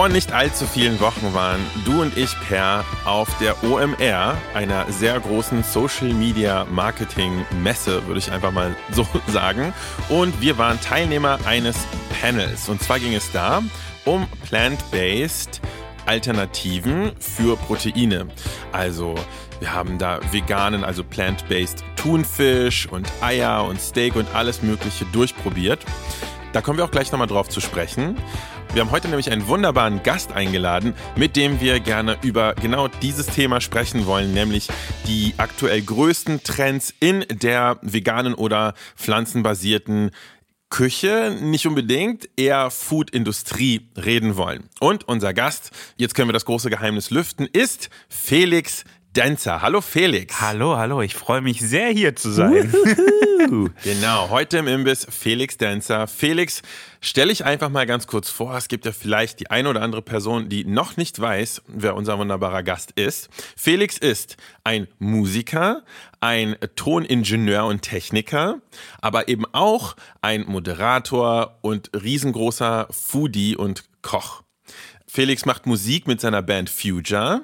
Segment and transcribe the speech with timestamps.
[0.00, 5.20] Vor nicht allzu vielen Wochen waren du und ich per auf der OMR, einer sehr
[5.20, 9.74] großen Social Media Marketing Messe, würde ich einfach mal so sagen.
[10.08, 11.76] Und wir waren Teilnehmer eines
[12.18, 12.70] Panels.
[12.70, 13.62] Und zwar ging es da
[14.06, 15.60] um plant-based
[16.06, 18.26] Alternativen für Proteine.
[18.72, 19.16] Also
[19.58, 25.84] wir haben da veganen, also plant-based Thunfisch und Eier und Steak und alles Mögliche durchprobiert.
[26.52, 28.16] Da kommen wir auch gleich nochmal drauf zu sprechen.
[28.72, 33.26] Wir haben heute nämlich einen wunderbaren Gast eingeladen, mit dem wir gerne über genau dieses
[33.26, 34.68] Thema sprechen wollen, nämlich
[35.06, 40.10] die aktuell größten Trends in der veganen oder pflanzenbasierten
[40.70, 44.70] Küche nicht unbedingt, eher Food-Industrie reden wollen.
[44.78, 48.84] Und unser Gast, jetzt können wir das große Geheimnis lüften, ist Felix
[49.16, 49.60] Denzer.
[49.60, 50.40] Hallo Felix.
[50.40, 52.72] Hallo, hallo, ich freue mich sehr hier zu sein.
[53.82, 56.06] genau, heute im Imbiss Felix Denzer.
[56.06, 56.62] Felix,
[57.00, 58.56] stelle ich einfach mal ganz kurz vor.
[58.56, 62.18] Es gibt ja vielleicht die eine oder andere Person, die noch nicht weiß, wer unser
[62.18, 63.30] wunderbarer Gast ist.
[63.56, 65.82] Felix ist ein Musiker,
[66.20, 68.60] ein Toningenieur und Techniker,
[69.00, 74.44] aber eben auch ein Moderator und riesengroßer Foodie und Koch.
[75.08, 77.42] Felix macht Musik mit seiner Band Future.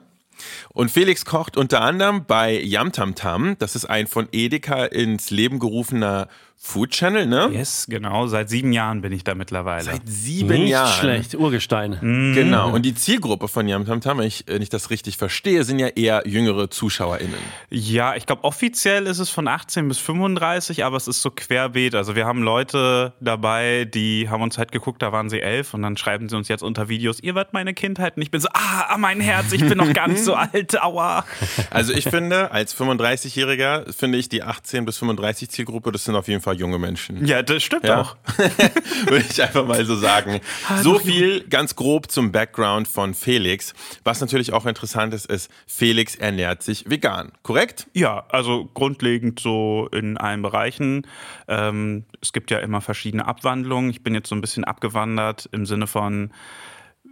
[0.70, 3.56] Und Felix kocht unter anderem bei Yamtamtam.
[3.58, 7.50] Das ist ein von Edeka ins Leben gerufener Food Channel, ne?
[7.52, 8.26] Yes, genau.
[8.26, 9.84] Seit sieben Jahren bin ich da mittlerweile.
[9.84, 10.92] Seit sieben Nicht Jahren.
[10.98, 11.98] schlecht, Urgestein.
[12.00, 12.34] Mhm.
[12.34, 12.72] Genau.
[12.72, 16.22] Und die Zielgruppe von Yamtamtam, wenn ich, wenn ich das richtig verstehe, sind ja eher
[16.26, 17.38] jüngere ZuschauerInnen.
[17.70, 21.94] Ja, ich glaube, offiziell ist es von 18 bis 35, aber es ist so querbeet.
[21.94, 25.82] Also wir haben Leute dabei, die haben uns halt geguckt, da waren sie elf und
[25.82, 28.16] dann schreiben sie uns jetzt unter Videos, ihr wart meine Kindheit.
[28.16, 31.24] Und ich bin so, ah, mein Herz, ich bin noch gar nicht so alt, aua.
[31.70, 36.26] Also ich finde, als 35-Jähriger finde ich die 18 bis 35 Zielgruppe, das sind auf
[36.26, 37.24] jeden Fall junge Menschen.
[37.26, 38.00] Ja, das stimmt Ja.
[38.02, 38.16] auch.
[39.06, 40.40] Würde ich einfach mal so sagen.
[40.82, 43.74] So viel ganz grob zum Background von Felix.
[44.04, 47.86] Was natürlich auch interessant ist, ist, Felix ernährt sich vegan, korrekt?
[47.94, 51.06] Ja, also grundlegend so in allen Bereichen.
[51.48, 53.90] Ähm, es gibt ja immer verschiedene Abwandlungen.
[53.90, 56.30] Ich bin jetzt so ein bisschen abgewandert im Sinne von,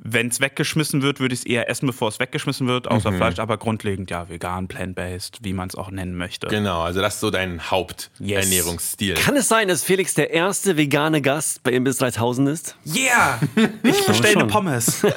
[0.02, 3.38] wenn es weggeschmissen wird, würde ich es eher essen, bevor es weggeschmissen wird, außer Fleisch,
[3.38, 6.46] aber grundlegend ja vegan, plant-based, wie man es auch nennen möchte.
[6.48, 9.14] Genau, also das ist so dein Haupternährungsstil.
[9.14, 12.76] Kann es sein, dass Felix der erste vegane Gast bei Imbiss 3000 ist?
[12.86, 13.40] Yeah!
[13.82, 14.46] Ich bestelle eine.
[14.46, 15.02] Pommes.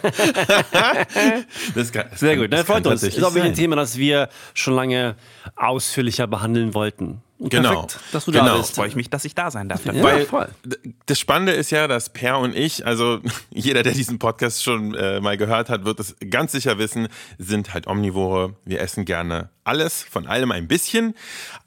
[1.76, 2.96] Das kann, das Sehr kann- gut, das dann freut uns.
[2.96, 3.56] Ist tatsächlich auch wirklich ein.
[3.56, 5.16] Thema, das wir schon lange
[5.56, 7.22] ausführlicher behandeln wollten.
[7.40, 7.70] Genau.
[7.86, 8.46] Perfekt, dass du Genau.
[8.46, 8.76] da bist.
[8.76, 9.86] Freue ich mich, dass ich da sein darf.
[9.86, 10.50] Ja, Weil voll.
[11.06, 13.20] das Spannende ist ja, dass Per und ich, also
[13.52, 17.74] jeder, der diesen Podcast schon äh, mal gehört hat, wird es ganz sicher wissen, sind
[17.74, 18.56] halt Omnivore.
[18.66, 21.14] Wir essen gerne alles, von allem ein bisschen.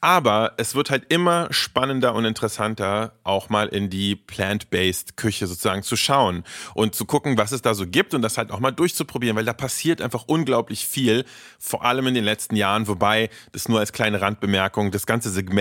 [0.00, 5.82] Aber es wird halt immer spannender und interessanter, auch mal in die plant-based Küche sozusagen
[5.82, 6.42] zu schauen
[6.75, 9.44] und zu gucken, was es da so gibt und das halt auch mal durchzuprobieren, weil
[9.44, 11.26] da passiert einfach unglaublich viel,
[11.59, 15.59] vor allem in den letzten Jahren, wobei das nur als kleine Randbemerkung, das ganze Segment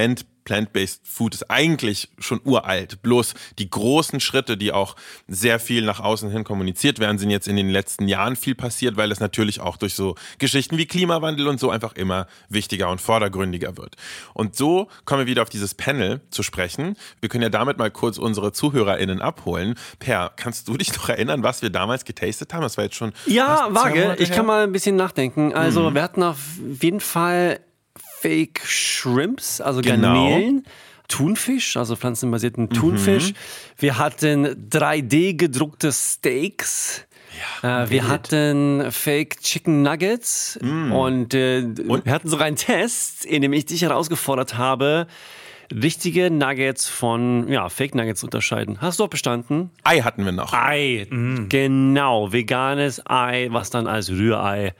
[0.49, 3.03] Plant-Based Food ist eigentlich schon uralt.
[3.03, 4.95] Bloß die großen Schritte, die auch
[5.27, 8.97] sehr viel nach außen hin kommuniziert werden, sind jetzt in den letzten Jahren viel passiert,
[8.97, 12.99] weil es natürlich auch durch so Geschichten wie Klimawandel und so einfach immer wichtiger und
[12.99, 13.95] vordergründiger wird.
[14.33, 16.95] Und so kommen wir wieder auf dieses Panel zu sprechen.
[17.21, 19.75] Wir können ja damit mal kurz unsere ZuhörerInnen abholen.
[19.99, 22.63] Per, kannst du dich noch erinnern, was wir damals getastet haben?
[22.63, 23.13] Das war jetzt schon.
[23.27, 24.15] Ja, vage.
[24.17, 25.53] Ich kann mal ein bisschen nachdenken.
[25.53, 26.39] Also, wir hatten auf
[26.81, 27.59] jeden Fall
[28.21, 30.13] Fake Shrimps, also Genau.
[30.29, 30.63] Garnelen.
[31.07, 33.33] Thunfisch, also pflanzenbasierten Thunfisch.
[33.77, 37.05] Wir hatten 3D gedruckte Steaks.
[37.63, 43.53] äh, wir hatten Fake Chicken Nuggets und, äh, wir hatten sogar einen Test, in dem
[43.53, 45.07] ich dich herausgefordert habe,
[45.71, 48.79] richtige Nuggets von ja, Fake Nuggets zu unterscheiden.
[48.81, 49.71] Hast du auch bestanden?
[49.83, 50.53] Ei hatten wir noch.
[50.53, 51.07] Ei,
[51.49, 54.73] genau, veganes Ei, was dann als Rührei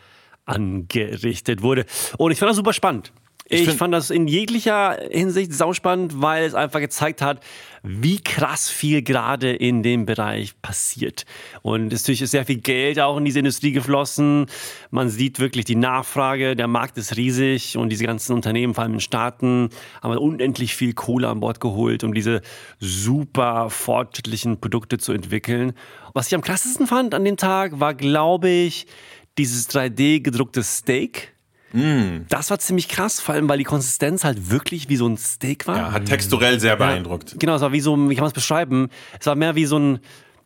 [0.46, 1.86] angerichtet wurde.
[2.18, 3.12] Und ich fand das super spannend.
[3.52, 7.42] Ich, ich fand das in jeglicher Hinsicht sauspannend, weil es einfach gezeigt hat,
[7.82, 11.26] wie krass viel gerade in dem Bereich passiert.
[11.64, 14.46] Und natürlich ist sehr viel Geld auch in diese Industrie geflossen.
[14.92, 18.96] Man sieht wirklich die Nachfrage, der Markt ist riesig und diese ganzen Unternehmen, vor allem
[18.96, 19.70] in Staaten,
[20.04, 22.42] haben unendlich viel Kohle an Bord geholt, um diese
[22.80, 25.74] super fortschrittlichen Produkte zu entwickeln.
[26.14, 28.86] Was ich am krassesten fand an dem Tag war, glaube ich,
[29.40, 31.34] dieses 3D gedruckte Steak
[31.74, 32.26] Mm.
[32.30, 35.68] Das war ziemlich krass, vor allem weil die Konsistenz halt wirklich wie so ein Steak
[35.68, 35.78] war.
[35.78, 37.32] Ja, hat texturell sehr beeindruckt.
[37.32, 38.90] Ja, genau, es war wie so, wie kann man es beschreiben?
[39.20, 40.00] Es war mehr wie so ein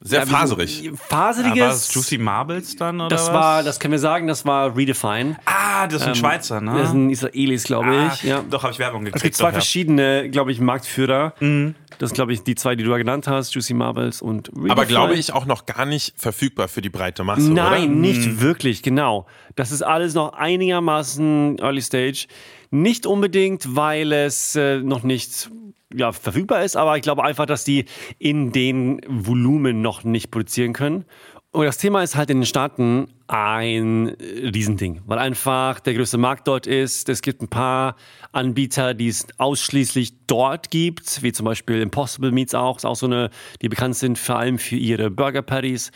[0.04, 0.92] sehr ja, faserig.
[1.08, 1.58] Faseriges.
[1.58, 3.34] Ja, war das Juicy Marbles dann oder Das was?
[3.34, 5.38] war, das können wir sagen, das war Redefine.
[5.46, 6.78] Ah, das ist ein ähm, Schweizer, ne?
[6.78, 8.24] Das sind Israelis, glaube ah, ich.
[8.24, 8.44] Ja.
[8.50, 9.18] Doch, habe ich Werbung gekriegt.
[9.18, 11.34] Es gibt zwei doch, verschiedene, glaube ich, Marktführer.
[11.40, 11.76] Mhm.
[12.00, 14.72] Das sind, glaube ich, die zwei, die du da genannt hast, Juicy Marbles und Redefine.
[14.72, 17.96] Aber glaube ich auch noch gar nicht verfügbar für die breite Masse, Nein, oder?
[17.96, 18.42] nicht mhm.
[18.42, 19.26] wirklich, genau.
[19.56, 22.28] Das ist alles noch einigermaßen Early Stage.
[22.72, 25.50] Nicht unbedingt, weil es äh, noch nicht
[25.96, 27.86] ja, verfügbar ist, aber ich glaube einfach, dass die
[28.20, 31.06] in den Volumen noch nicht produzieren können.
[31.52, 36.48] Und das Thema ist halt in den Staaten ein Riesending, weil einfach der größte Markt
[36.48, 37.10] dort ist.
[37.10, 37.96] Es gibt ein paar
[38.32, 43.06] Anbieter, die es ausschließlich dort gibt, wie zum Beispiel Impossible Meats auch, ist auch so
[43.06, 43.30] eine,
[43.62, 45.92] die bekannt sind vor allem für ihre Burger Patties.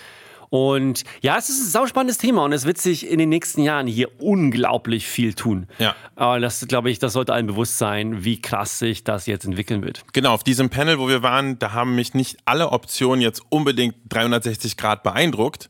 [0.49, 3.87] Und ja, es ist ein sauspannendes Thema und es wird sich in den nächsten Jahren
[3.87, 5.67] hier unglaublich viel tun.
[5.79, 5.95] Ja.
[6.15, 9.83] Aber das, glaube ich, das sollte allen bewusst sein, wie krass sich das jetzt entwickeln
[9.83, 10.03] wird.
[10.13, 13.95] Genau, auf diesem Panel, wo wir waren, da haben mich nicht alle Optionen jetzt unbedingt
[14.09, 15.69] 360 Grad beeindruckt.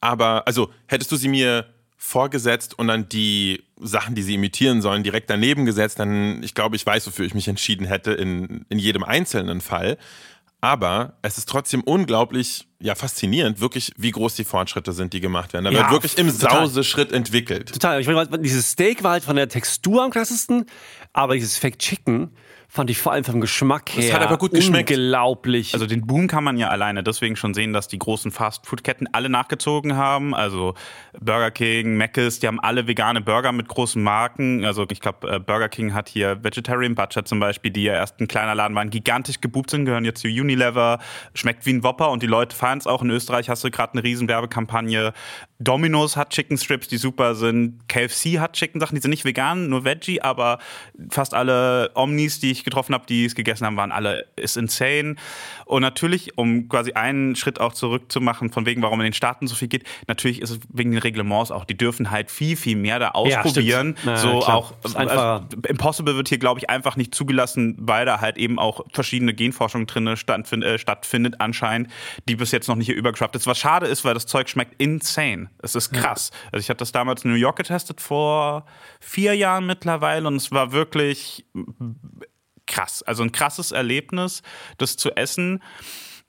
[0.00, 1.66] Aber, also, hättest du sie mir
[1.96, 6.76] vorgesetzt und dann die Sachen, die sie imitieren sollen, direkt daneben gesetzt, dann, ich glaube,
[6.76, 9.98] ich weiß, wofür ich mich entschieden hätte in, in jedem einzelnen Fall.
[10.60, 15.52] Aber es ist trotzdem unglaublich ja, faszinierend, wirklich, wie groß die Fortschritte sind, die gemacht
[15.52, 15.64] werden.
[15.64, 17.72] Da ja, wird wirklich im Sauseschritt entwickelt.
[17.72, 18.00] Total.
[18.00, 20.66] Ich meine, dieses Steak war halt von der Textur am krassesten,
[21.12, 22.30] aber dieses Fake Chicken
[22.70, 24.04] fand ich vor allem vom Geschmack her.
[24.04, 24.90] Das hat aber gut geschmeckt.
[24.90, 25.72] Unglaublich.
[25.72, 29.30] Also den Boom kann man ja alleine deswegen schon sehen, dass die großen Fast-Food-Ketten alle
[29.30, 30.34] nachgezogen haben.
[30.34, 30.74] Also
[31.18, 34.66] Burger King, Mc's, die haben alle vegane Burger mit großen Marken.
[34.66, 38.20] Also ich glaube, äh, Burger King hat hier Vegetarian Butcher zum Beispiel, die ja erst
[38.20, 40.98] ein kleiner Laden waren, gigantisch gebucht sind, gehören jetzt zu Unilever,
[41.32, 43.00] schmeckt wie ein Whopper und die Leute feiern es auch.
[43.00, 45.14] In Österreich hast du gerade eine riesen Werbekampagne.
[45.60, 47.88] Domino's hat Chicken Strips, die super sind.
[47.88, 50.58] KFC hat Chicken Sachen, die sind nicht vegan, nur Veggie, aber
[51.10, 55.16] fast alle Omnis, die ich getroffen habe, die es gegessen haben, waren alle ist insane.
[55.64, 59.56] Und natürlich, um quasi einen Schritt auch zurückzumachen, von wegen, warum in den Staaten so
[59.56, 61.64] viel geht, natürlich ist es wegen den Reglements auch.
[61.64, 63.96] Die dürfen halt viel, viel mehr da ausprobieren.
[64.06, 64.56] Ja, so klar.
[64.56, 68.86] auch also, Impossible wird hier, glaube ich, einfach nicht zugelassen, weil da halt eben auch
[68.92, 71.90] verschiedene Genforschung drin stattfindet, äh, stattfindet anscheinend,
[72.28, 73.48] die bis jetzt noch nicht hier übergeschwappt ist.
[73.48, 75.47] Was schade ist, weil das Zeug schmeckt insane.
[75.62, 76.30] Es ist krass.
[76.32, 76.48] Ja.
[76.52, 78.66] Also ich hatte das damals in New York getestet vor
[79.00, 81.46] vier Jahren mittlerweile und es war wirklich
[82.66, 83.02] krass.
[83.02, 84.42] Also ein krasses Erlebnis,
[84.76, 85.60] das zu essen.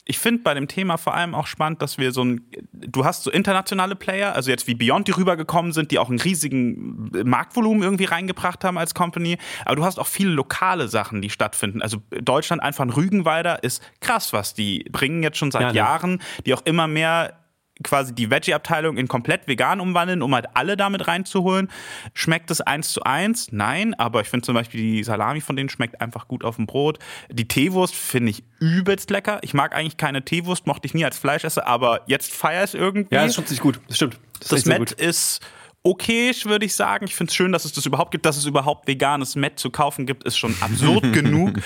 [0.06, 2.40] Ich finde bei dem Thema vor allem auch spannend, dass wir so ein,
[2.72, 6.18] du hast so internationale Player, also jetzt wie Beyond, die rübergekommen sind, die auch einen
[6.18, 11.30] riesigen Marktvolumen irgendwie reingebracht haben als Company, aber du hast auch viele lokale Sachen, die
[11.30, 11.80] stattfinden.
[11.80, 15.74] Also Deutschland einfach ein Rügenwalder ist krass, was die bringen jetzt schon seit ja, ne?
[15.74, 17.39] Jahren, die auch immer mehr
[17.82, 21.70] quasi die Veggie-Abteilung in komplett vegan umwandeln, um halt alle damit reinzuholen.
[22.14, 23.48] Schmeckt es eins zu eins?
[23.52, 26.66] Nein, aber ich finde zum Beispiel die Salami von denen schmeckt einfach gut auf dem
[26.66, 26.98] Brot.
[27.30, 29.38] Die Teewurst finde ich übelst lecker.
[29.42, 32.74] Ich mag eigentlich keine Teewurst, mochte ich nie als Fleischesser, aber jetzt feiere ich es
[32.74, 33.14] irgendwie.
[33.14, 33.80] Ja, das stimmt sich gut.
[33.88, 34.20] Das stimmt.
[34.40, 35.40] Das, das Met ist
[35.82, 37.06] okay, würde ich sagen.
[37.06, 39.70] Ich finde es schön, dass es das überhaupt gibt, dass es überhaupt veganes Met zu
[39.70, 41.60] kaufen gibt, ist schon absurd genug.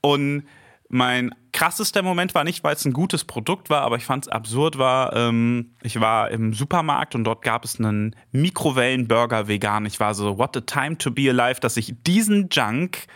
[0.00, 0.44] Und
[0.90, 4.32] mein krassester Moment war nicht, weil es ein gutes Produkt war, aber ich fand es
[4.32, 9.86] absurd war, ähm, ich war im Supermarkt und dort gab es einen Mikrowellenburger vegan.
[9.86, 13.06] Ich war so, what a time to be alive, dass ich diesen Junk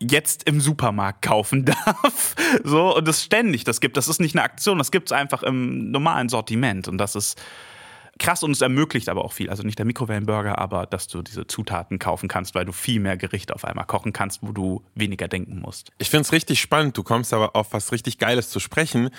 [0.00, 2.34] jetzt im Supermarkt kaufen darf.
[2.64, 3.98] so, und es ständig das gibt.
[3.98, 6.88] Das ist nicht eine Aktion, das gibt es einfach im normalen Sortiment.
[6.88, 7.40] Und das ist
[8.18, 9.50] krass und es ermöglicht aber auch viel.
[9.50, 13.16] Also nicht der Mikrowellenburger, aber dass du diese Zutaten kaufen kannst, weil du viel mehr
[13.16, 15.90] Gerichte auf einmal kochen kannst, wo du weniger denken musst.
[15.98, 16.96] Ich finde es richtig spannend.
[16.96, 19.10] Du kommst aber auf was richtig Geiles zu sprechen,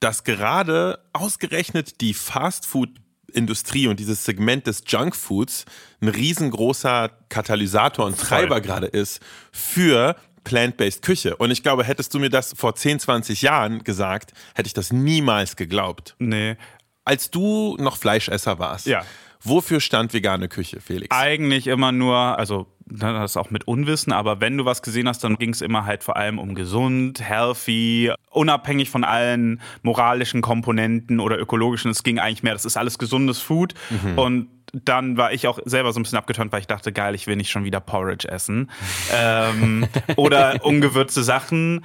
[0.00, 2.90] dass gerade ausgerechnet die Fastfood
[3.32, 5.64] Industrie und dieses Segment des Junkfoods
[6.00, 9.20] ein riesengroßer Katalysator und Treiber gerade ist
[9.52, 11.36] für plant-based Küche.
[11.36, 14.92] Und ich glaube, hättest du mir das vor 10, 20 Jahren gesagt, hätte ich das
[14.92, 16.16] niemals geglaubt.
[16.18, 16.56] Nee,
[17.04, 19.02] als du noch Fleischesser warst, ja.
[19.42, 21.16] wofür stand vegane Küche, Felix?
[21.16, 25.36] Eigentlich immer nur, also das auch mit Unwissen, aber wenn du was gesehen hast, dann
[25.36, 31.38] ging es immer halt vor allem um gesund, healthy, unabhängig von allen moralischen Komponenten oder
[31.38, 31.90] ökologischen.
[31.90, 34.18] Es ging eigentlich mehr, das ist alles gesundes Food mhm.
[34.18, 37.26] und dann war ich auch selber so ein bisschen abgetönt, weil ich dachte, geil, ich
[37.26, 38.70] will nicht schon wieder Porridge essen.
[39.12, 41.84] ähm, oder ungewürzte Sachen.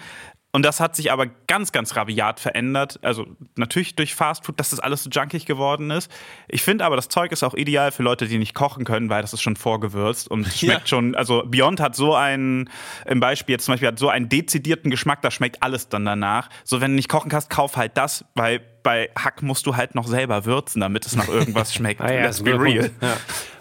[0.56, 2.98] Und das hat sich aber ganz, ganz rabiat verändert.
[3.02, 6.10] Also natürlich durch Fastfood, dass das alles so junkig geworden ist.
[6.48, 9.22] Ich finde aber, das Zeug ist auch ideal für Leute, die nicht kochen können, weil
[9.22, 10.88] das ist schon vorgewürzt und schmeckt ja.
[10.88, 11.14] schon.
[11.14, 12.70] Also Beyond hat so einen,
[13.06, 16.50] im Beispiel jetzt zum Beispiel, hat so einen dezidierten Geschmack, da schmeckt alles dann danach.
[16.64, 19.94] So, wenn du nicht kochen kannst, kauf halt das, weil bei Hack musst du halt
[19.94, 22.00] noch selber würzen, damit es nach irgendwas schmeckt.
[22.00, 22.92] ah, ja, Let's be real.
[23.02, 23.18] Ja.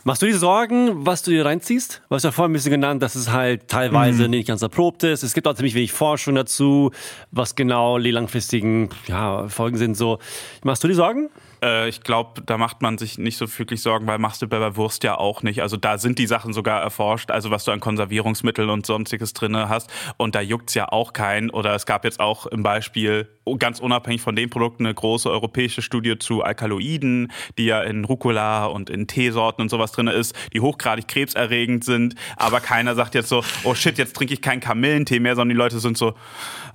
[0.07, 2.03] Machst du dir Sorgen, was du dir reinziehst?
[2.11, 4.33] Du hast ja vorhin ein bisschen genannt, dass es halt teilweise mhm.
[4.33, 5.23] nicht ganz erprobt ist.
[5.23, 6.91] Es gibt auch ziemlich wenig Forschung dazu,
[7.31, 9.97] was genau die langfristigen ja, Folgen sind.
[9.97, 10.19] So,
[10.63, 11.31] machst du dir Sorgen?
[11.63, 14.77] Äh, ich glaube, da macht man sich nicht so wirklich Sorgen, weil machst du bei
[14.77, 15.63] Wurst ja auch nicht.
[15.63, 19.57] Also da sind die Sachen sogar erforscht, also was du an Konservierungsmitteln und sonstiges drin
[19.57, 19.91] hast.
[20.19, 21.49] Und da juckt es ja auch keinen.
[21.49, 25.83] Oder es gab jetzt auch im Beispiel, ganz unabhängig von den Produkten, eine große europäische
[25.83, 30.61] Studie zu Alkaloiden, die ja in Rucola und in Teesorten und sowas drin ist, die
[30.61, 32.15] hochgradig krebserregend sind.
[32.37, 35.59] Aber keiner sagt jetzt so, oh shit, jetzt trinke ich keinen Kamillentee mehr, sondern die
[35.59, 36.15] Leute sind so,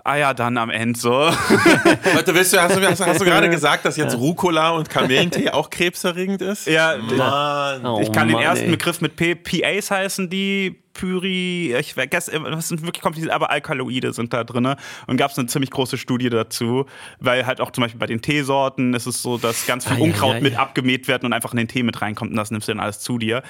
[0.03, 1.11] ah ja, dann am Ende so.
[1.11, 5.49] Warte, willst du, hast du, hast, hast du gerade gesagt, dass jetzt Rucola und Kamillentee
[5.49, 6.67] auch krebserregend ist?
[6.67, 7.85] Ja, Mann.
[7.85, 8.71] Oh, ich kann Mann, den ersten ey.
[8.71, 10.81] Begriff mit P, PAs heißen die.
[10.93, 14.75] Pyri, ich vergesse, das sind wirklich kompliziert, aber Alkaloide sind da drin.
[15.08, 16.86] Und gab es eine ziemlich große Studie dazu,
[17.19, 20.01] weil halt auch zum Beispiel bei den Teesorten ist es so, dass ganz viel ah,
[20.01, 20.60] Unkraut ja, ja, mit ja.
[20.60, 23.00] abgemäht wird und einfach in den Tee mit reinkommt und das nimmst du dann alles
[23.00, 23.43] zu dir.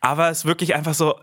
[0.00, 1.16] Aber es ist wirklich einfach so,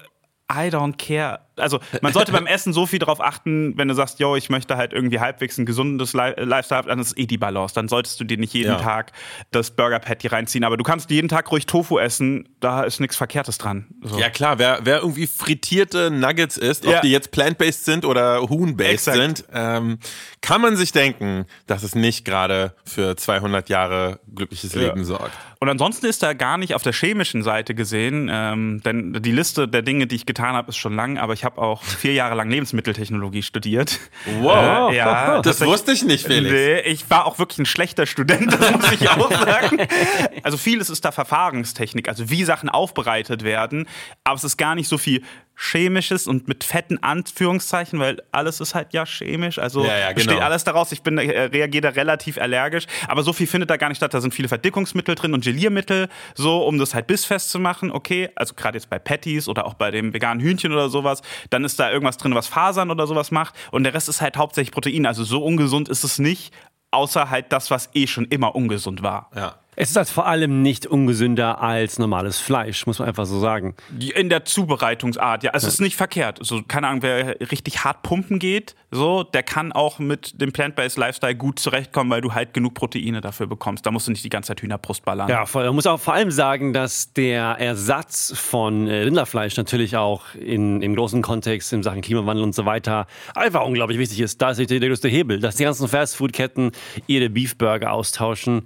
[0.51, 1.39] I don't care.
[1.61, 4.77] Also man sollte beim Essen so viel darauf achten, wenn du sagst, yo, ich möchte
[4.77, 7.73] halt irgendwie halbwegs ein gesundes Lifestyle haben, dann ist eh die Balance.
[7.75, 8.77] Dann solltest du dir nicht jeden ja.
[8.77, 9.11] Tag
[9.51, 10.63] das Burger Patty reinziehen.
[10.63, 13.87] Aber du kannst jeden Tag ruhig Tofu essen, da ist nichts Verkehrtes dran.
[14.01, 14.19] So.
[14.19, 17.01] Ja klar, wer, wer irgendwie frittierte Nuggets isst, ob ja.
[17.01, 19.99] die jetzt plant-based sind oder Huhn-based sind, ähm,
[20.41, 24.81] kann man sich denken, dass es nicht gerade für 200 Jahre glückliches ja.
[24.81, 25.31] Leben sorgt.
[25.59, 29.67] Und ansonsten ist da gar nicht auf der chemischen Seite gesehen, ähm, denn die Liste
[29.67, 32.35] der Dinge, die ich getan habe, ist schon lang, aber ich habe auch vier Jahre
[32.35, 33.99] lang Lebensmitteltechnologie studiert.
[34.39, 36.51] Wow, äh, ja, das wusste ich nicht, Felix.
[36.51, 39.87] Nee, ich war auch wirklich ein schlechter Student, das muss ich auch sagen.
[40.43, 43.87] Also vieles ist da Verfahrenstechnik, also wie Sachen aufbereitet werden,
[44.23, 45.23] aber es ist gar nicht so viel
[45.61, 50.15] chemisches und mit fetten Anführungszeichen, weil alles ist halt ja chemisch, also ja, ja, genau.
[50.15, 50.91] besteht alles daraus.
[50.91, 54.13] Ich bin äh, reagiere da relativ allergisch, aber so viel findet da gar nicht statt.
[54.13, 57.91] Da sind viele Verdickungsmittel drin und Geliermittel, so um das halt bissfest zu machen.
[57.91, 61.63] Okay, also gerade jetzt bei Patties oder auch bei dem veganen Hühnchen oder sowas, dann
[61.63, 64.71] ist da irgendwas drin, was Fasern oder sowas macht und der Rest ist halt hauptsächlich
[64.71, 65.05] Protein.
[65.05, 66.53] Also so ungesund ist es nicht,
[66.89, 69.29] außer halt das, was eh schon immer ungesund war.
[69.35, 69.60] Ja.
[69.75, 73.75] Es ist halt vor allem nicht ungesünder als normales Fleisch, muss man einfach so sagen.
[74.15, 75.51] In der Zubereitungsart, ja.
[75.53, 75.69] Es ja.
[75.69, 76.39] ist nicht verkehrt.
[76.41, 80.97] So, keine Ahnung, wer richtig hart pumpen geht, so, der kann auch mit dem Plant-Based
[80.97, 83.85] Lifestyle gut zurechtkommen, weil du halt genug Proteine dafür bekommst.
[83.85, 85.29] Da musst du nicht die ganze Zeit Hühnerbrust ballern.
[85.29, 85.63] Ja, voll.
[85.63, 90.81] Man muss auch vor allem sagen, dass der Ersatz von äh, Rinderfleisch natürlich auch in,
[90.81, 94.41] im großen Kontext in Sachen Klimawandel und so weiter einfach unglaublich wichtig ist.
[94.41, 96.73] Da ist der größte Hebel, dass die ganzen Fastfood-Ketten
[97.07, 98.63] ihre Beefburger austauschen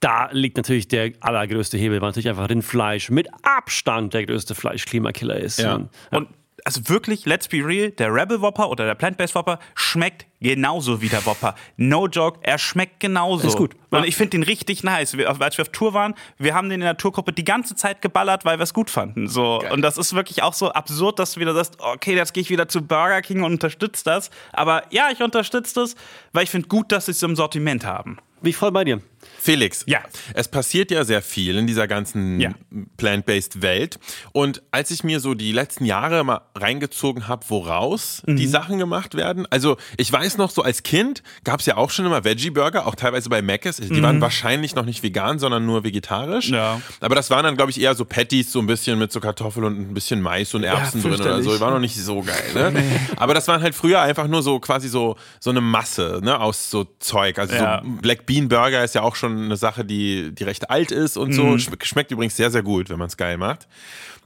[0.00, 5.36] da liegt natürlich der allergrößte Hebel, weil natürlich einfach Rindfleisch mit Abstand der größte Fleischklimakiller
[5.36, 5.58] ist.
[5.58, 5.74] Ja.
[5.74, 6.18] Und, ja.
[6.18, 6.28] und
[6.64, 11.08] also wirklich, let's be real, der Rebel Whopper oder der Plant-Based Whopper schmeckt genauso wie
[11.08, 11.54] der Whopper.
[11.76, 13.46] No joke, er schmeckt genauso.
[13.46, 13.74] Ist gut.
[13.90, 15.16] Und ich finde den richtig nice.
[15.16, 18.02] Wir, als wir auf Tour waren, wir haben den in der Tourgruppe die ganze Zeit
[18.02, 19.28] geballert, weil wir es gut fanden.
[19.28, 19.60] So.
[19.70, 22.50] Und das ist wirklich auch so absurd, dass du wieder sagst, okay, jetzt gehe ich
[22.50, 24.30] wieder zu Burger King und unterstütze das.
[24.52, 25.96] Aber ja, ich unterstütze das,
[26.32, 28.18] weil ich finde gut, dass sie es im Sortiment haben.
[28.42, 29.00] Wie voll bei dir.
[29.38, 30.00] Felix, ja.
[30.34, 32.50] es passiert ja sehr viel in dieser ganzen ja.
[32.96, 33.98] plant-based Welt.
[34.32, 38.36] Und als ich mir so die letzten Jahre mal reingezogen habe, woraus mhm.
[38.36, 41.90] die Sachen gemacht werden, also ich weiß noch, so als Kind gab es ja auch
[41.90, 43.76] schon immer Veggie-Burger, auch teilweise bei Mc's.
[43.76, 44.02] Die mhm.
[44.02, 46.50] waren wahrscheinlich noch nicht vegan, sondern nur vegetarisch.
[46.50, 46.80] Ja.
[47.00, 49.64] Aber das waren dann, glaube ich, eher so Patties, so ein bisschen mit so Kartoffeln
[49.64, 51.54] und ein bisschen Mais und Erbsen drin oder so.
[51.54, 52.44] Die waren noch nicht so geil.
[52.54, 52.72] Ne?
[52.72, 53.00] Nee.
[53.16, 56.70] Aber das waren halt früher einfach nur so quasi so, so eine Masse ne, aus
[56.70, 57.38] so Zeug.
[57.38, 57.66] Also so
[58.00, 61.32] Black Bean Burger ist ja auch schon eine Sache, die, die recht alt ist und
[61.32, 61.44] so.
[61.44, 61.58] Mhm.
[61.58, 63.68] Schmeckt übrigens sehr, sehr gut, wenn man es geil macht.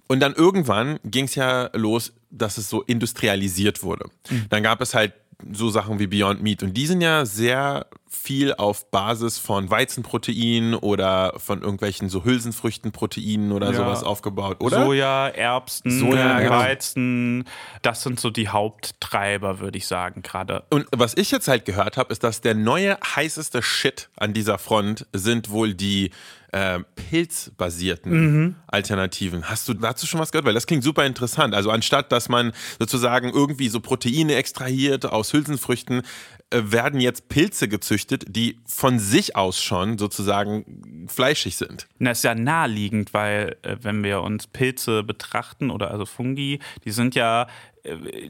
[0.06, 4.06] Und dann irgendwann ging es ja los, dass es so industrialisiert wurde.
[4.30, 4.46] Mhm.
[4.50, 5.12] Dann gab es halt
[5.52, 6.62] so Sachen wie Beyond Meat.
[6.62, 13.52] Und die sind ja sehr viel auf Basis von Weizenprotein oder von irgendwelchen so Hülsenfrüchtenproteinen
[13.52, 13.74] oder ja.
[13.74, 14.84] sowas aufgebaut, oder?
[14.84, 16.58] Soja, Erbsen, Soja, genau.
[16.58, 17.44] Weizen,
[17.82, 20.64] das sind so die Haupttreiber, würde ich sagen, gerade.
[20.70, 24.58] Und was ich jetzt halt gehört habe, ist, dass der neue heißeste Shit an dieser
[24.58, 26.10] Front sind wohl die
[26.54, 28.54] äh, pilzbasierten mhm.
[28.68, 29.50] Alternativen.
[29.50, 30.46] Hast du dazu schon was gehört?
[30.46, 31.52] Weil das klingt super interessant.
[31.52, 36.02] Also anstatt, dass man sozusagen irgendwie so Proteine extrahiert aus Hülsenfrüchten,
[36.50, 41.88] äh, werden jetzt Pilze gezüchtet, die von sich aus schon sozusagen fleischig sind.
[41.98, 46.92] Das ist ja naheliegend, weil äh, wenn wir uns Pilze betrachten oder also Fungi, die
[46.92, 47.48] sind ja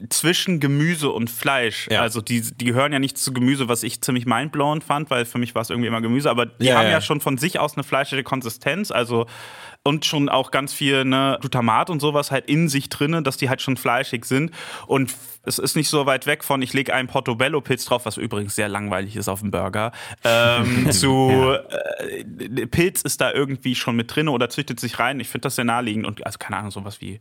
[0.09, 1.87] zwischen Gemüse und Fleisch.
[1.89, 2.01] Ja.
[2.01, 5.37] Also die, die gehören ja nicht zu Gemüse, was ich ziemlich mindblowing fand, weil für
[5.37, 6.91] mich war es irgendwie immer Gemüse, aber die ja, haben ja.
[6.91, 9.27] ja schon von sich aus eine fleischige Konsistenz, also
[9.85, 13.49] und schon auch ganz viel ne, Glutamat und sowas halt in sich drinne, dass die
[13.49, 14.51] halt schon fleischig sind
[14.87, 15.13] und
[15.47, 18.67] es ist nicht so weit weg von, ich lege einen Portobello-Pilz drauf, was übrigens sehr
[18.67, 19.91] langweilig ist auf dem Burger,
[20.23, 21.55] ähm, zu ja.
[21.99, 25.19] äh, Pilz ist da irgendwie schon mit drin oder züchtet sich rein.
[25.19, 27.19] Ich finde das sehr naheliegend und also keine Ahnung, sowas wie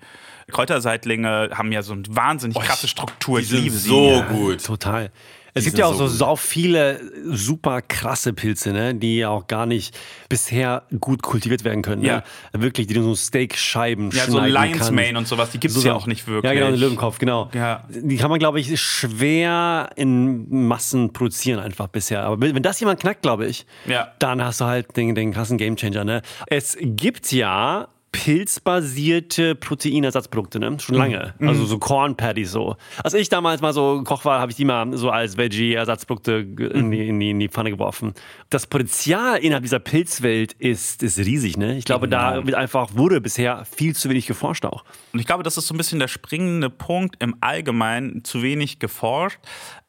[0.51, 3.41] Kräuterseitlinge haben ja so eine wahnsinnig krasse Struktur.
[3.41, 4.65] Die sind so gut.
[4.65, 5.11] Total.
[5.57, 9.97] Es gibt ja auch so, so viele super krasse Pilze, ne, die auch gar nicht
[10.29, 12.03] bisher gut kultiviert werden können.
[12.03, 12.09] Ne?
[12.09, 12.25] Ja.
[12.53, 12.63] Ne?
[12.63, 15.73] Wirklich, die du so Steakscheiben ja, schneiden Ja, so Lion's Mane und sowas, die gibt
[15.75, 16.53] es so, ja auch nicht wirklich.
[16.53, 17.51] Ja, genau, den Löwenkopf, genau.
[17.55, 17.85] Ja.
[17.89, 22.25] Die kann man, glaube ich, schwer in Massen produzieren einfach bisher.
[22.25, 24.13] Aber wenn das jemand knackt, glaube ich, ja.
[24.19, 26.03] dann hast du halt den, den krassen Gamechanger.
[26.03, 26.23] Ne?
[26.49, 30.79] Es gibt ja pilzbasierte Proteinersatzprodukte, ne?
[30.79, 31.35] Schon lange.
[31.41, 31.49] Mhm.
[31.49, 32.77] Also so Corn Patties so.
[33.03, 36.33] Als ich damals mal so Koch war, habe ich die mal so als Veggie-Ersatzprodukte
[36.73, 38.15] in, die, in, die, in die Pfanne geworfen.
[38.51, 41.77] Das Potenzial innerhalb dieser Pilzwelt ist, ist riesig, ne?
[41.77, 42.37] Ich glaube, genau.
[42.37, 44.85] da wird einfach, wurde bisher viel zu wenig geforscht auch.
[45.13, 48.79] Und ich glaube, das ist so ein bisschen der springende Punkt im Allgemeinen, zu wenig
[48.79, 49.41] geforscht.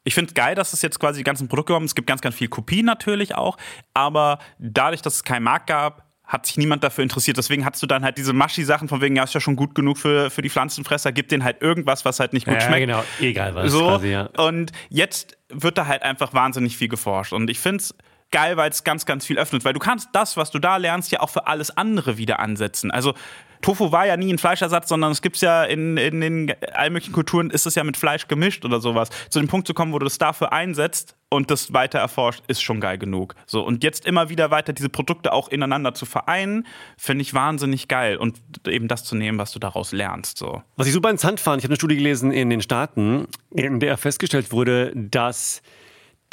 [0.02, 1.84] Ich finde es geil, dass es jetzt quasi die ganzen Produkte haben.
[1.84, 3.56] Es gibt ganz, ganz viel Kopien natürlich auch.
[3.94, 7.36] Aber dadurch, dass es keinen Markt gab, hat sich niemand dafür interessiert.
[7.36, 9.96] Deswegen hast du dann halt diese Maschi-Sachen von wegen, ja, ist ja schon gut genug
[9.96, 12.86] für, für die Pflanzenfresser, gib denen halt irgendwas, was halt nicht gut ja, schmeckt.
[12.86, 13.70] genau, egal was.
[13.70, 14.28] So, quasi, ja.
[14.36, 17.32] Und jetzt wird da halt einfach wahnsinnig viel geforscht.
[17.32, 17.94] Und ich finde es
[18.30, 19.64] geil, weil es ganz, ganz viel öffnet.
[19.64, 22.90] Weil du kannst das, was du da lernst, ja auch für alles andere wieder ansetzen.
[22.90, 23.14] Also
[23.60, 27.00] Tofu war ja nie ein Fleischersatz, sondern es gibt es ja in, in den allen
[27.12, 29.08] Kulturen, ist es ja mit Fleisch gemischt oder sowas.
[29.28, 32.62] Zu dem Punkt zu kommen, wo du das dafür einsetzt und das weiter erforscht, ist
[32.62, 33.34] schon geil genug.
[33.46, 37.88] So, und jetzt immer wieder weiter diese Produkte auch ineinander zu vereinen, finde ich wahnsinnig
[37.88, 38.16] geil.
[38.16, 40.38] Und eben das zu nehmen, was du daraus lernst.
[40.38, 40.62] So.
[40.76, 43.96] Was ich super interessant fand, ich habe eine Studie gelesen in den Staaten, in der
[43.96, 45.62] festgestellt wurde, dass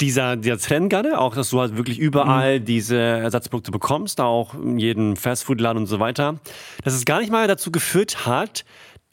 [0.00, 2.64] dieser, dieser Trend gerade, auch dass du halt wirklich überall mhm.
[2.64, 6.40] diese Ersatzprodukte bekommst, auch in jedem Fastfood-Laden und so weiter,
[6.82, 8.64] dass es gar nicht mal dazu geführt hat,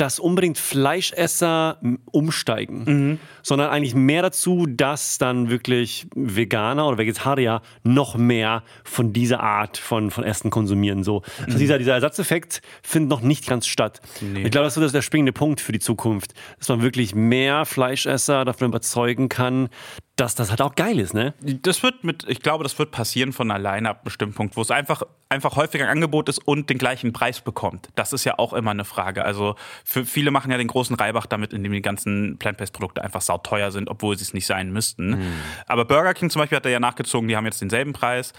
[0.02, 1.80] dass unbedingt Fleischesser
[2.12, 3.20] umsteigen, mhm.
[3.44, 9.78] sondern eigentlich mehr dazu, dass dann wirklich Veganer oder Vegetarier noch mehr von dieser Art
[9.78, 11.04] von, von Essen konsumieren.
[11.04, 11.22] So.
[11.46, 11.60] Also mhm.
[11.60, 14.02] dieser, dieser Ersatzeffekt findet noch nicht ganz statt.
[14.22, 14.42] Nee.
[14.42, 18.44] Ich glaube, das ist der springende Punkt für die Zukunft, dass man wirklich mehr Fleischesser
[18.44, 19.70] davon überzeugen kann,
[20.22, 21.34] dass das halt auch geil ist, ne?
[21.42, 24.62] Das wird mit, ich glaube, das wird passieren von alleine ab einem bestimmten Punkt, wo
[24.62, 27.90] es einfach, einfach häufiger ein Angebot ist und den gleichen Preis bekommt.
[27.96, 29.26] Das ist ja auch immer eine Frage.
[29.26, 33.72] Also für viele machen ja den großen Reibach damit, indem die ganzen Plant-Based-Produkte einfach sauteuer
[33.72, 35.10] sind, obwohl sie es nicht sein müssten.
[35.10, 35.34] Mhm.
[35.66, 38.34] Aber Burger King zum Beispiel hat er ja nachgezogen, die haben jetzt denselben Preis.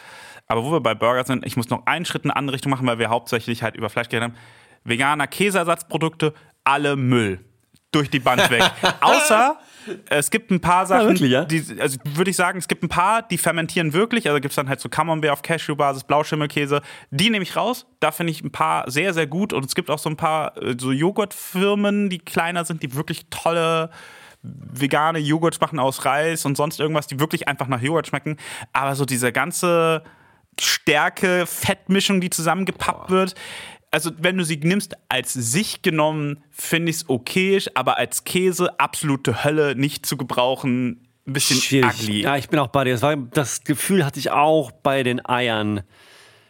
[0.47, 2.71] Aber wo wir bei Burger sind, ich muss noch einen Schritt in eine andere Richtung
[2.71, 4.39] machen, weil wir hauptsächlich halt über Fleisch geredet haben.
[4.85, 7.41] Veganer Käseersatzprodukte, alle Müll
[7.91, 8.63] durch die Band weg.
[9.01, 9.59] Außer
[10.09, 11.45] es gibt ein paar Sachen, ja, wirklich, ja?
[11.45, 14.29] die, also würde ich sagen, es gibt ein paar, die fermentieren wirklich.
[14.29, 16.83] Also gibt es dann halt so Camembert auf Cashew-Basis, Blauschimmelkäse.
[17.11, 17.87] Die nehme ich raus.
[18.01, 19.53] Da finde ich ein paar sehr, sehr gut.
[19.53, 23.27] Und es gibt auch so ein paar äh, so Joghurtfirmen, die kleiner sind, die wirklich
[23.31, 23.91] tolle
[24.43, 28.37] vegane Joghurts machen aus Reis und sonst irgendwas, die wirklich einfach nach Joghurt schmecken.
[28.73, 30.03] Aber so diese ganze
[30.61, 33.11] Stärke, Fettmischung, die zusammengepappt Boah.
[33.11, 33.35] wird,
[33.93, 38.81] also wenn du sie nimmst als sich genommen, finde ich es okayisch, aber als Käse
[38.81, 42.01] absolute Hölle nicht zu gebrauchen, ein bisschen Schwierig.
[42.01, 42.23] ugly.
[42.23, 42.93] Ja, ich bin auch bei dir.
[42.93, 45.83] Das, war, das Gefühl hatte ich auch bei den Eiern.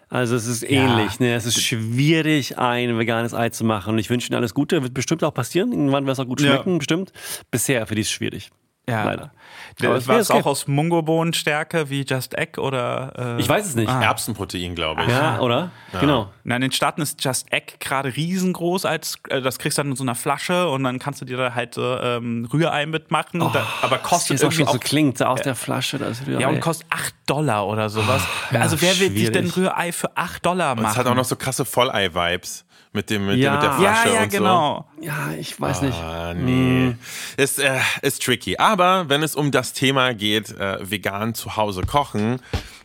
[0.08, 1.18] Also es ist ähnlich.
[1.18, 1.26] Ja.
[1.26, 1.34] Ne?
[1.34, 3.94] Es ist schwierig, ein veganes Ei zu machen.
[3.94, 4.82] Und ich wünsche Ihnen alles Gute.
[4.82, 5.72] Wird bestimmt auch passieren.
[5.72, 6.78] Irgendwann wird es auch gut schmecken, ja.
[6.78, 7.12] bestimmt.
[7.50, 8.50] Bisher finde ich es schwierig.
[8.88, 9.04] Ja.
[9.04, 9.32] Leider.
[9.78, 13.36] War es auch aus Mungobohnenstärke wie Just Egg oder?
[13.36, 13.88] Äh, ich weiß es nicht.
[13.88, 14.02] Ah.
[14.02, 15.08] Erbsenprotein, glaube ich.
[15.08, 15.70] Ja, oder?
[15.92, 16.00] Ja.
[16.00, 16.30] Genau.
[16.44, 19.90] Na, in den Staaten ist Just Egg gerade riesengroß, als äh, das kriegst du dann
[19.90, 23.42] in so einer Flasche und dann kannst du dir da halt äh, ähm, Rührei mitmachen.
[23.42, 26.26] Oh, da, aber kostet das irgendwie auch schon so klingt so aus der Flasche das
[26.26, 26.40] Rührei.
[26.40, 28.22] Ja und kostet 8 Dollar oder sowas.
[28.52, 30.86] Oh, also wer will sich denn Rührei für 8 Dollar machen?
[30.86, 33.52] Es hat auch noch so krasse Vollei-Vibes mit dem mit, ja.
[33.52, 34.86] dem, mit der Flasche ja, ja, und genau.
[34.96, 35.04] so.
[35.04, 35.98] Ja, ich weiß nicht.
[35.98, 36.88] Ah, nee.
[36.88, 36.98] Hm.
[37.36, 38.58] Ist, äh, ist tricky.
[38.58, 42.40] Aber wenn es um das Thema geht, äh, vegan zu Hause kochen,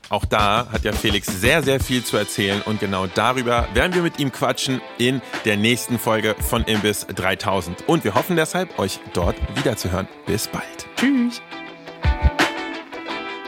[0.09, 4.01] auch da hat ja Felix sehr, sehr viel zu erzählen und genau darüber werden wir
[4.01, 7.87] mit ihm quatschen in der nächsten Folge von Imbiss 3000.
[7.87, 10.07] Und wir hoffen deshalb, euch dort wiederzuhören.
[10.25, 10.87] Bis bald.
[10.95, 11.41] Tschüss.